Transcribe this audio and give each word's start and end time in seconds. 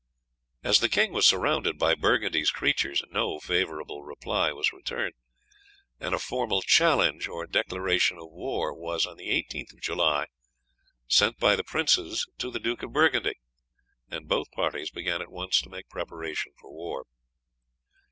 "As 0.63 0.79
the 0.79 0.89
king 0.89 1.13
was 1.13 1.27
surrounded 1.27 1.77
by 1.77 1.93
Burgundy's 1.93 2.49
creatures 2.49 3.03
no 3.11 3.39
favourable 3.39 4.01
reply 4.01 4.51
was 4.51 4.73
returned, 4.73 5.13
and 5.99 6.15
a 6.15 6.17
formal 6.17 6.63
challenge 6.63 7.27
or 7.27 7.45
declaration 7.45 8.17
of 8.17 8.31
war 8.31 8.73
was, 8.73 9.05
on 9.05 9.15
the 9.17 9.27
18th 9.29 9.73
of 9.73 9.81
July, 9.81 10.25
sent 11.07 11.37
by 11.37 11.55
the 11.55 11.63
princes 11.63 12.25
to 12.39 12.49
the 12.49 12.59
Duke 12.59 12.81
of 12.81 12.93
Burgundy, 12.93 13.35
and 14.09 14.27
both 14.27 14.49
parties 14.53 14.89
began 14.89 15.21
at 15.21 15.29
once 15.31 15.61
to 15.61 15.69
make 15.69 15.87
preparation 15.87 16.51
for 16.59 16.71
war. 16.73 17.05